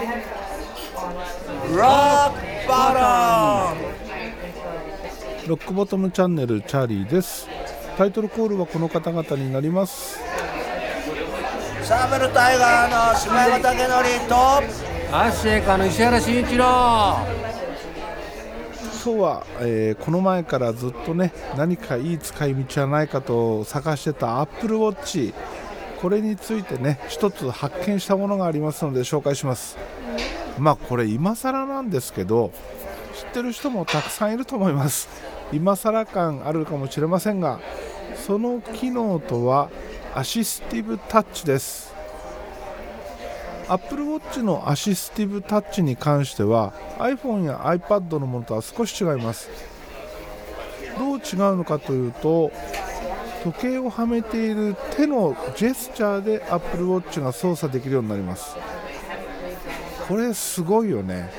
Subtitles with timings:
[0.00, 0.08] Rock
[2.66, 3.76] bottom!
[5.46, 7.46] ロックボトムチャンネルチャーリーです。
[7.98, 10.18] タイトルコールはこの方々になります。
[11.82, 13.78] サーベルタイガーの島山武
[14.18, 14.34] 則と
[15.14, 17.18] アッシェイカの石原慎一郎。
[19.04, 25.34] 今日は、えーこの前からずっとね何かいい使い道はないかと探してた Apple Watch
[26.00, 29.76] これについてね一つ発見したものがありますので紹介します。
[30.58, 32.52] まあこれ今更なんですけど
[33.14, 35.08] 知ってる人もたくさんいると思います。
[35.52, 37.60] 今更感あるかもしれませんが
[38.26, 39.70] その機能とは
[40.14, 41.94] アシスティブタッチです。
[43.68, 49.48] Apple Watch のアシスティブタッチに関しては iPhone や iPad のものとは少し違います。
[50.98, 52.50] どう違うのかというと
[53.42, 58.56] 時計をはめている手のジェスチャーで Apple Watch が操作できるようになります。
[60.08, 61.30] これすごいよね。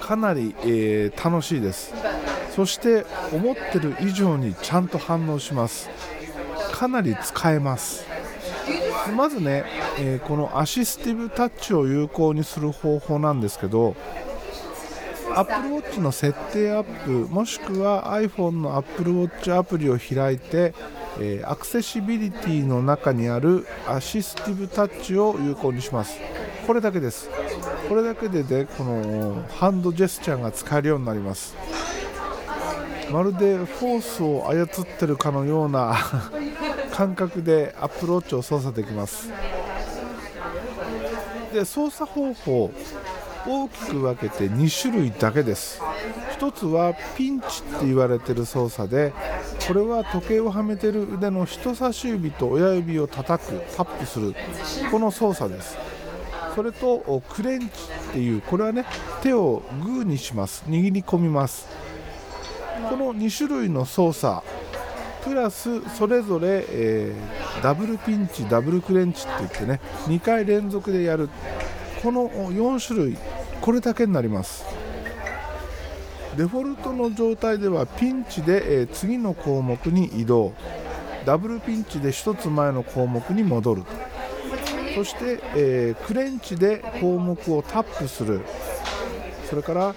[0.00, 1.92] かなり、えー楽しいです。
[2.54, 5.90] そして思ってる以上にちゃんと反応します。
[6.72, 8.06] かなり使えます。
[9.16, 9.64] まずね、
[9.98, 13.94] えーこのアシスティブタッチを有効にする方法なんですけど
[15.34, 20.74] Apple Watch の設定アップもしくは iPhone の Apple Watch アプリを開いて、
[21.20, 26.18] えーアクセシビリティの中にあるアシスティブタッチを有効にします。
[26.66, 27.28] これだけです。
[27.88, 31.56] これだけででこのハンドジェスチャーが使えるようになります。
[33.10, 34.68] まるでフォースを操っ
[34.98, 35.96] てるかのような
[36.92, 39.30] 感覚でアップローチを操作できます。
[41.52, 42.70] で操作方法。
[43.46, 45.80] 大きく分けて2種類だけです。
[46.38, 49.12] 1つはピンチって言われてる操作で
[49.66, 54.34] これは時計をはめてる腕の人差し指と親指を叩くタップする
[54.90, 55.76] この操作です。
[56.54, 57.66] それとクレンチ
[58.10, 58.84] っていうこれはね
[59.22, 60.64] 手をグーにします。
[60.68, 61.68] 握り込みます。
[62.88, 64.42] この2種類の操作
[65.24, 71.28] プラスそれぞれ、えーダブルピンチダブルクレンチって言ってね2回連続でやる。
[72.02, 73.16] この4種類
[73.60, 74.64] これだけになります。
[76.36, 80.52] デフォルトの状態ではピンチで、え次の項目に移動。
[81.26, 83.82] ダブルピンチで1つ前の項目に戻る。
[84.94, 88.42] そして、えクレンチで項目をタップする。
[89.50, 89.94] それから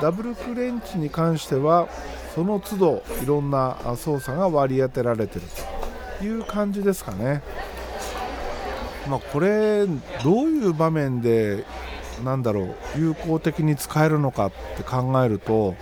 [0.00, 1.88] ダブルクレンチに関しては
[2.34, 5.48] その都度いろんな操作が割り当てられている
[6.18, 7.42] という感じですかね。
[9.08, 11.64] まあ、これどういう場面で
[12.24, 15.74] なんだろう有効的に使えるのかって考えると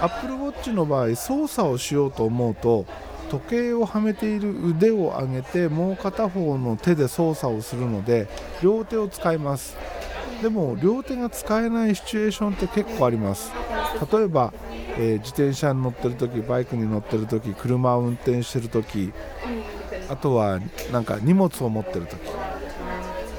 [0.00, 2.86] Apple Watch の場合操作をしようと思うと
[3.30, 8.28] 時計をはめている腕を上げてもう片方の手で操作をするので
[8.62, 9.76] 両手を使います。
[10.42, 13.52] でも両手が使えないシチュエーションって結構あります。
[14.12, 14.52] 例えば、
[14.98, 19.12] えー自転車に乗ってる時バイクに乗ってる時車を運転してる時
[20.08, 20.60] あとは
[20.92, 22.20] なんか荷物を持ってる時。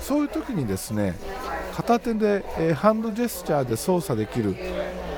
[0.01, 1.15] そういう時にですね
[1.75, 4.55] 片手で、えハンドジェスチャーで操作できる。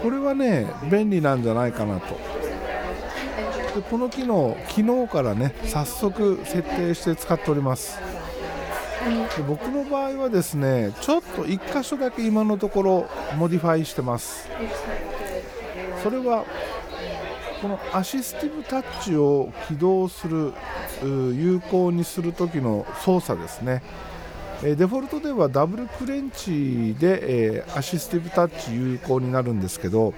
[0.01, 2.15] これはね便利なんじゃないかなと。
[3.75, 7.99] でこの機能昨日からね早速設定して使っております。
[9.37, 14.47] で僕の場合はですねちょっと1箇所だけ今のところ modify してます。
[16.01, 16.45] それは
[17.61, 20.53] このアシスティブタッチを起動する
[21.01, 23.81] 有効にする時の操作ですね。
[24.61, 30.13] デフォルトではダブルクレンチで、アシスティブタッチ有効になるんですけど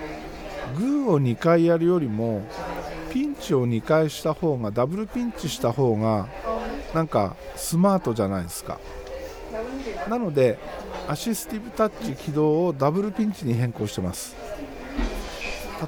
[0.78, 2.44] グーを2回やるよりも
[3.12, 6.28] ピンチを2回した方がダブルピンチした方が
[6.94, 8.80] なんかスマートじゃないですか。
[10.08, 10.60] なので
[11.08, 14.36] アシスティブタッチ起動をダブルピンチに変更してます。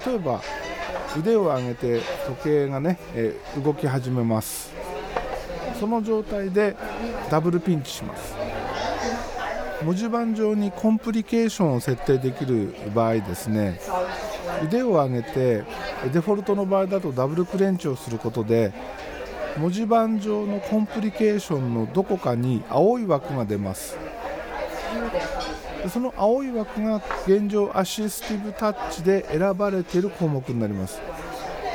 [0.05, 0.41] 例えば
[1.17, 4.71] 腕を上げて時計がね、えー動き始めます。
[5.79, 6.75] その状態で
[7.29, 8.35] ダブルピンチします。
[9.83, 13.79] 文字盤上にコンプリケーションを設定できる場合ですね
[14.63, 15.63] 腕を上げて
[16.11, 18.73] デフォルトの場合だとダブルクレンチをすることで
[19.57, 23.97] 文字盤上のコンプリケーションのどこかに青い枠が出ます。
[25.87, 30.99] その青い枠が現状アシスティブタッチで選ばれている項目になります。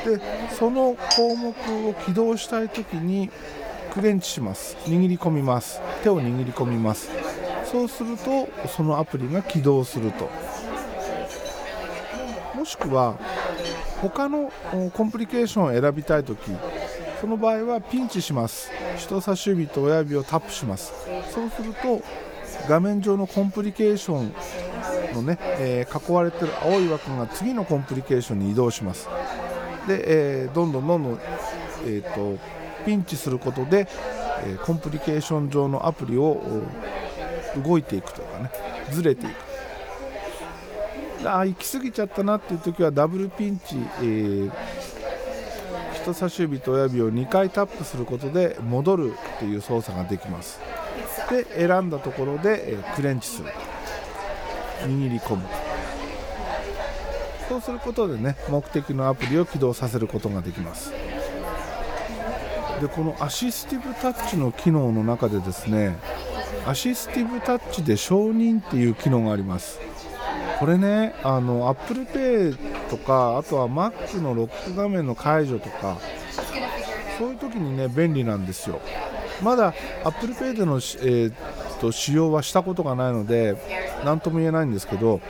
[0.05, 0.21] で
[0.51, 1.49] その項目
[1.89, 3.31] を起動したい時に
[3.93, 4.77] クレンチします。
[4.85, 5.81] 握り込みます。
[6.03, 7.09] 手を握り込みます。
[7.65, 10.29] そうするとそのアプリが起動すると。
[12.55, 13.19] もしくは
[14.01, 14.53] 他の
[14.93, 16.39] コンプリケーションを選びたい時
[17.21, 18.71] その場合はピンチします。
[18.99, 20.93] 人差し指と親指をタップします。
[21.31, 22.03] そうすると
[22.69, 24.35] 画面上のコンプリケーション
[25.15, 29.09] のね、えー囲われてる青い枠が次のコンプリケーションに移動します。
[29.87, 31.21] で、えーどんどんどんどん、
[31.87, 32.39] えー、と
[32.85, 33.87] ピンチすることで、
[34.47, 36.43] えコンプリケーション上のアプリを
[37.65, 38.51] 動いていくというかね
[38.91, 39.35] ずれていく。
[41.29, 44.53] あー行き過ぎちゃったなっていう時はダブルピンチ、えー
[46.05, 50.61] 人差し指と親指を2回タップすることで戻るっていう操作ができます。
[51.31, 53.49] で選んだところで、えクレンチする
[54.83, 55.43] 握り込む。
[57.49, 60.93] そうすることでね目的のアプリを起動させることができます。
[62.81, 65.97] でこのアシスティブタッチの機能の中でですね
[66.67, 69.79] アシスティブタッチで承認っていう機能があります。
[70.59, 72.57] これねあの ApplePay
[72.89, 75.99] とかあとは Mac のロック画面の解除とか
[77.19, 78.81] そういう時にね便利なんですよ。
[79.43, 81.33] まだ ApplePay での、えー
[81.81, 83.57] と使用はしたことがないので
[84.05, 85.21] 何とも言えないんですけど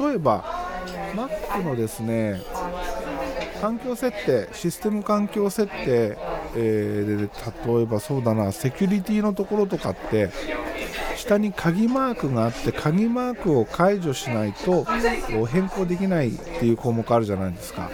[0.00, 0.44] 例えば
[1.14, 2.40] Mac のですね
[3.60, 6.16] 環境設定システム環境設定、
[6.56, 7.30] えーで
[7.72, 10.30] 例えばそうだなセキュリティのところとかって
[11.16, 14.84] 下に鍵マークがあって鍵マークを解除しないと
[15.46, 17.90] 変更できないっていう項目あるじゃないですか。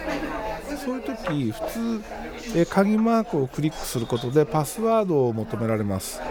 [0.85, 2.01] そういう時普
[2.53, 6.21] 通、え鍵マークをクリックすることでパスワードを求められます。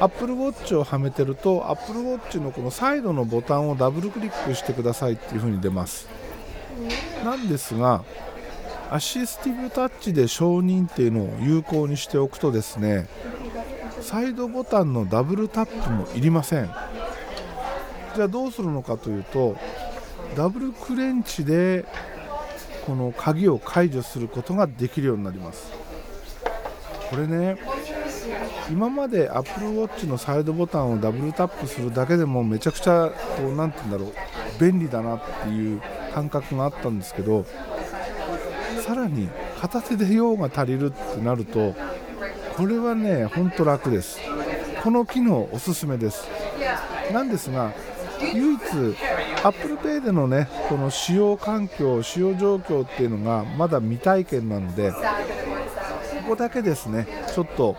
[0.00, 6.08] Apple Watch をはめてると Apple Watch のこのサイドのボタンをダブルクリックしてくださいっていう風に出ます。
[7.22, 8.02] なんですが
[8.90, 13.06] アシスティブタッチで承認っていうのを有効にしておくとですね
[14.00, 16.70] サイドボタンのダブルタップもいりません。
[18.16, 19.56] じゃあどうするのかというと
[20.34, 21.84] ダブルクレンチで
[22.86, 25.70] この鍵を解除することができるようになります。
[27.10, 27.56] これね
[28.70, 34.12] 今まで Apple Watch のサイドボタンをダブルタップするだけでもめちゃくちゃこうなんて言うんだろう
[34.58, 35.82] 便利だなっていう
[36.14, 37.44] 感覚があったんですけど
[38.86, 39.28] さらに
[39.60, 41.74] 片手で用が足りるってなると
[42.56, 44.18] これはねほんと楽です。
[44.82, 46.26] この機能おすすめです。
[47.12, 47.72] なんですが
[48.34, 48.58] 唯一
[49.42, 54.98] ApplePay でのねこの使用環境使用状況っていうのがまだ未体験なのでこ
[56.28, 57.76] こだけですねちょっと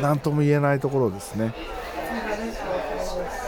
[0.00, 1.54] 何とも言えないところですね。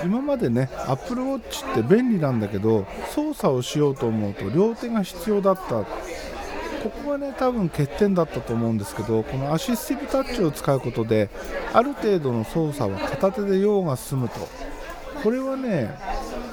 [0.05, 5.85] 今までね Apple Watch って便利なんだけど操作をしようと思うと両手が必要だった。
[6.83, 11.31] ここがね多分欠点だったと思うんですけどこのアシスティブタッチを使うことで
[11.73, 14.49] ある程度の操作は片手で用が済むと。
[15.23, 15.97] これはね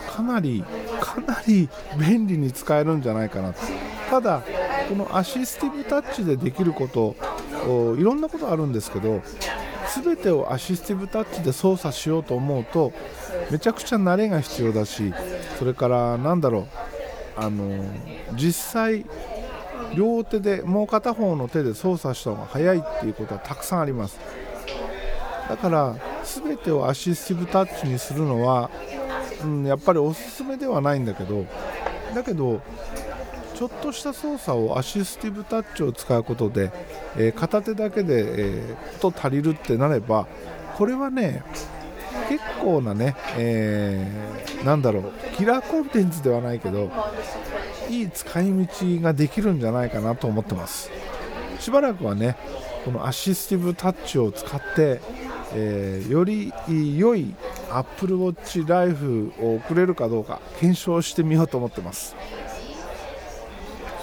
[0.10, 0.64] かなり
[1.00, 3.60] かなり便利に使えるんじゃないかなと。
[4.10, 4.44] ただ
[4.90, 7.16] このアシスティブタッチでできること
[7.98, 9.22] いろんなことあるんですけど
[10.04, 12.92] 全てをアシスティブタッチで操作しようと思うと
[13.52, 15.14] めちゃくちゃ慣れが必要だし
[15.60, 16.68] それからなんだろう
[17.36, 17.86] あの
[18.34, 19.06] 実際
[19.96, 24.20] 両手でもう片方の手で操作した方が早いっていうことはたくさんあります。
[25.48, 25.96] だから
[26.36, 28.70] 全てをアシスティブタッチにするのは、
[29.44, 31.46] うん、やっぱりおすすめではないんだけど
[32.14, 32.62] だけど
[33.56, 36.72] ちょっとした操作をアシスティブタッチを使うことで、
[37.18, 40.28] えー片手だけで、えーと足りるってなれば
[40.78, 41.44] これはね
[42.30, 46.92] 結構なね、えーなんだろうキラーコンテンツではないけど
[47.90, 48.68] いい使い道
[49.02, 50.92] ができるんじゃないかなと思ってます。
[51.60, 52.38] しばらくはね
[52.86, 55.02] このアシスティブタッチを使って、
[55.54, 56.54] えーより
[56.98, 57.34] 良い
[57.72, 62.16] Apple Watch Life を送れるかどうか検証してみようと思ってます。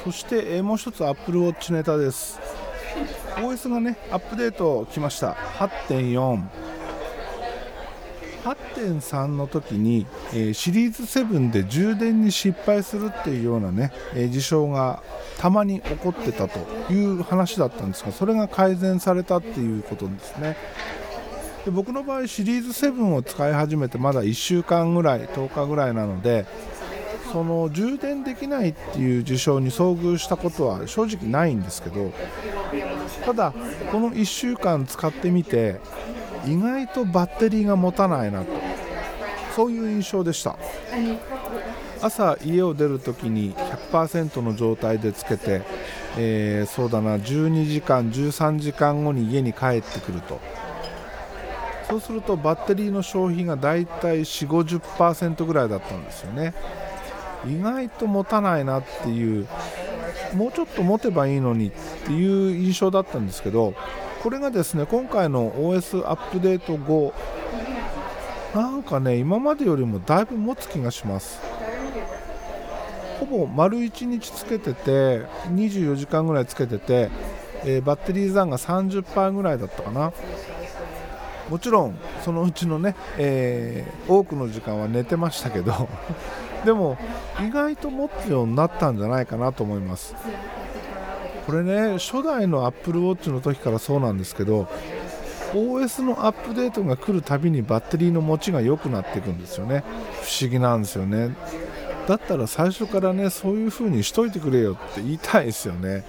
[0.04, 2.38] そして、えもう一つ Apple Watch ネタです。
[3.36, 5.32] OS がねアップデート来ました。
[5.32, 6.42] 8.4
[8.44, 15.02] 8.3の時に、えーシリーズ7で充電に失敗するっていうようなね、え事象が
[15.38, 16.60] たまに起こってたと
[16.92, 20.56] いう話だったんですがそれが改善されたっていうことですね。
[21.66, 26.46] で僕の場合シリーズ7を使い始めてまだ1週間ぐらい10日ぐらいなので
[27.32, 32.12] その充電できないっていう事象に遭遇したことは正直ないんですけど
[33.24, 33.52] ただ
[33.90, 35.80] この1週間使ってみて
[36.46, 38.52] 意外とバッテリーが持たないなと
[39.56, 40.56] そういう印象でした。
[42.02, 43.54] 朝家を出るときに
[43.90, 45.62] 100%の状態でつけて、
[46.18, 50.38] えーそうだな12時間13時間後に家に帰ってくると。
[51.88, 54.80] そうするとバッテリーの消費がだいたい4 5
[55.36, 56.52] 0ぐらいだったんですよね。
[57.46, 59.46] 意外と持たないなっていう
[60.34, 61.72] もうちょっと持てばいいのにっ
[62.04, 63.74] ていう印象だったんですけど
[64.22, 67.14] これがですね今回の OS アップデート後
[68.52, 71.40] なんかね今までよりもだいぶ持つ気がします。
[73.20, 75.22] ほぼ丸1日つけてて
[75.54, 77.10] 24時間ぐらいつけてて、
[77.64, 80.12] えーバッテリー残が30%ぐらいだったかな。
[81.50, 85.88] もちろんそのうちのね、えー多くの時間は寝てましたけど
[86.64, 86.96] でも
[87.44, 90.14] 意外と持つようになったんじゃないかなと思います。
[91.46, 94.66] これね初代の AppleWatch の時からそうなんですけど
[95.54, 99.84] OS のアップデートが来るたびにバッテリーの持ちが良くなっていくんですよね。
[100.22, 101.36] 不思議なんですよね。
[102.08, 106.04] だったら最初からねそういう風にしといてくれよって言いたいですよね。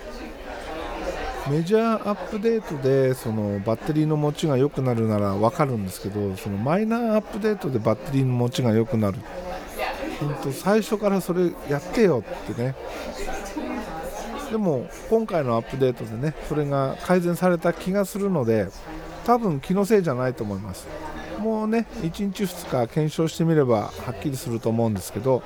[1.49, 9.17] メジャーアップデートでそのバッテリーの持ちが良くなるなら分かるんですけどそのマイナーアップデートでバッテリーの持ちが良くなる。
[10.19, 12.75] 本当最初からそれやってよってね。
[14.51, 18.67] でも今回のアップデートでねそれが改善された気がするので
[19.25, 20.87] 多分気のせいじゃないと思います。
[21.39, 25.43] もうね1日2日検証してみればはっきりすると思うんですけど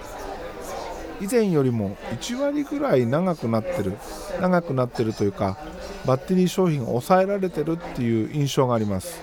[1.22, 3.98] 以前よりも1割ぐらい長くなってる
[4.42, 5.58] 長くなってるというか
[6.06, 9.22] バッテリー商品が抑えられてるっていう印象があります。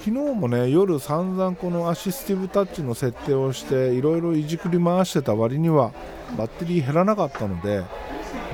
[0.00, 5.92] 昨日もね夜散々このアシスティブタッチの設定をしていろいろいじくり回してた割には
[6.36, 7.84] バッテリー減らなかったので、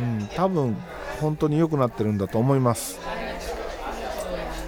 [0.01, 0.77] うん、多分
[1.21, 2.99] 本当に良くなってるんだと思います。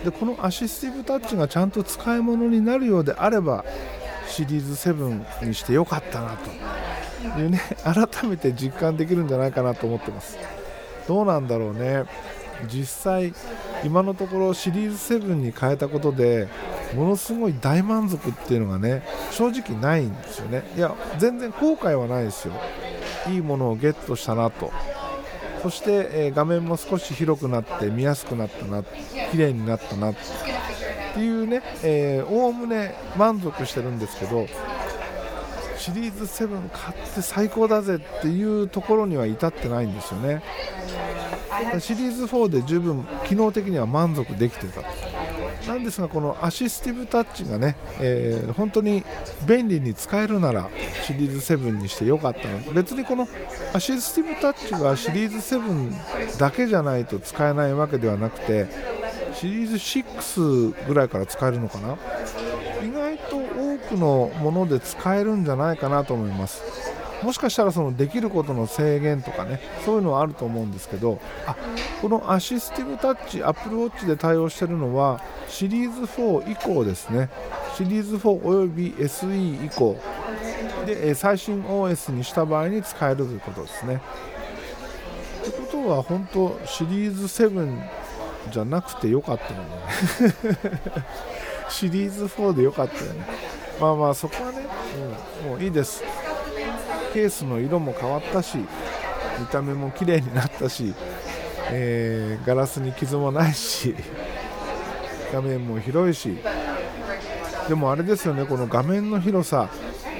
[0.05, 3.65] でこのアシスティブタッチがちゃんと使い物になるようであれば
[4.29, 6.51] シリーズ7にしてよかったなと。
[7.23, 10.39] いうね 改めて実感できるんじゃないかなと思ってます。
[11.09, 12.05] どうなんだろうね。
[12.73, 13.35] 実際
[13.85, 16.49] 今のところシリーズ7に変えたことで
[16.95, 20.63] ものすごい大満足っていうのがね正直ないんですよね。
[20.77, 22.55] いや全然後悔はないですよ。
[23.29, 24.73] いいものをゲットしたなと。
[25.63, 28.85] そして、え画面も少し広くなって見やすくなったな
[29.33, 30.15] 綺麗になったなっ
[31.15, 31.63] ていうね
[32.31, 34.47] おおむね満足してるんですけど
[35.87, 40.43] シリーズ7買って最高だぜっていうところには至ってないんですよね。
[41.79, 44.83] シリーズ4で十分機能的には満足できてた。
[45.71, 49.05] なんですがこのアシスティブタッチがね、えー本当に
[49.47, 50.71] 便利に使えるなら
[51.05, 52.73] シリーズ7にしてよかったの。
[52.73, 53.29] 別にこの
[53.73, 58.67] アシスティブタッチがシリーズ7だけじゃないと使えないわけではなくて
[59.39, 61.97] シリーズ6ぐらいから使えるのかな？
[62.83, 66.63] 意外と多くのもので使えるんじゃないかなと思います。
[67.23, 71.57] もしかしたらそのできることの制限とかねそういうのはあると思うんですけどあ
[72.03, 77.31] このアシスティブタッチ Apple Watch で対応しているのはシリーズ4以降ですね。
[77.75, 79.99] シリーズ4および SE 以降。
[80.85, 84.01] で最新 OS にした場合に使えるということですね。
[85.43, 87.83] ってことは本当シリーズ7
[88.51, 90.35] じゃなくてよかったよね。
[91.69, 93.25] シリーズ4でよかったよね。
[93.81, 94.59] まあまあそこはね、
[95.45, 96.03] うんもういいです。
[97.13, 98.59] ケースの色も変わったし
[99.39, 100.95] 見た目も綺麗になったし、
[101.71, 103.95] えーガラスに傷もないし
[105.33, 106.39] 画面も広いし。
[107.69, 109.69] でもあれですよねこの画面の広さ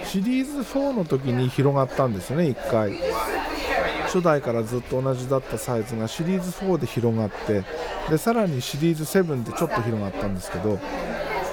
[0.05, 2.93] シリーズ4の時に広がったんですよね1回。
[4.07, 7.65] 初代からずっと同じだったサイズがシリーズ4で広がって
[8.09, 10.79] でさらにシリーズ7でちょっと広がったんですけど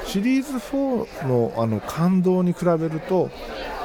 [0.06, 3.30] シリーズ4のあの感動に比べると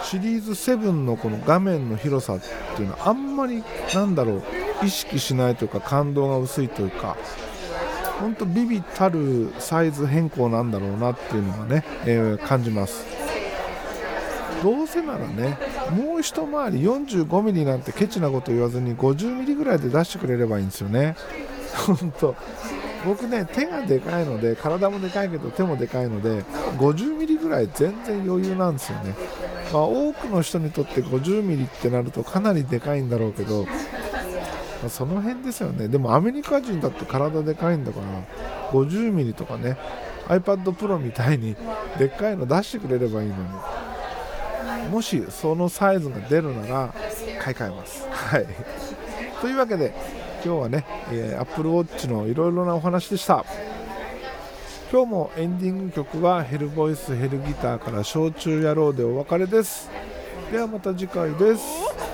[0.03, 2.41] シリーズ7のこの画面の広さっ
[2.77, 3.63] ていうのはあんまり
[3.95, 4.43] なんだろう
[4.85, 7.17] 意識しないというか感動が薄いというか
[8.21, 13.18] 本当ビビたるサイズ変更なんだろうなっていうのがね、えー感じます。
[14.63, 15.59] どうせならね
[15.91, 21.17] もう一回り 45mm なんてケチなこと言わずに 50mm ぐらいで出してくれればいいんですよね。
[21.87, 22.35] 本当。
[23.05, 26.43] 僕ね手がでかいので体もでかいけど手もでかいので
[26.79, 29.15] 50mm ぐらい全然余裕なんですよね、
[29.73, 33.71] まあ、多くの人にとって 50mm ってなるとかなりでかいんだろうけど、ま
[34.87, 35.89] あその辺ですよね。
[35.89, 38.07] でもアメリカ人だって体でかいんだから
[38.73, 39.77] 50mm とかね
[40.27, 41.57] iPad Pro みたいに
[41.99, 43.78] でっかいの出してくれればいいのに。
[44.91, 46.95] もしそのサイズが出るなら
[47.41, 48.07] 買い替えます。
[48.11, 48.47] はい、
[49.41, 49.95] というわけで
[50.45, 53.45] 今日はね、えー、Apple Watch のいろいろなお話でした。
[54.91, 59.91] 今日もエンディング曲はヘルボイスヘルギターから焼酎野郎でお別れです。
[60.51, 62.08] ではまた次回です。